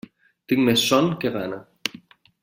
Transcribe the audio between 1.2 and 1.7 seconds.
que gana.